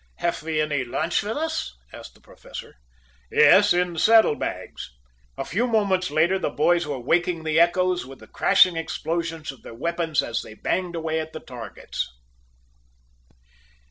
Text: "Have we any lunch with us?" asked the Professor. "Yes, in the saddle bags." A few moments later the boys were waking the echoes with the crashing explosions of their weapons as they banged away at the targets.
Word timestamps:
"Have 0.15 0.41
we 0.41 0.59
any 0.59 0.83
lunch 0.83 1.21
with 1.21 1.37
us?" 1.37 1.77
asked 1.93 2.15
the 2.15 2.21
Professor. 2.21 2.73
"Yes, 3.29 3.71
in 3.71 3.93
the 3.93 3.99
saddle 3.99 4.33
bags." 4.33 4.89
A 5.37 5.45
few 5.45 5.67
moments 5.67 6.09
later 6.09 6.39
the 6.39 6.49
boys 6.49 6.87
were 6.87 6.97
waking 6.97 7.43
the 7.43 7.59
echoes 7.59 8.03
with 8.03 8.17
the 8.17 8.25
crashing 8.25 8.75
explosions 8.75 9.51
of 9.51 9.61
their 9.61 9.75
weapons 9.75 10.23
as 10.23 10.41
they 10.41 10.55
banged 10.55 10.95
away 10.95 11.19
at 11.19 11.33
the 11.33 11.39
targets. 11.39 12.09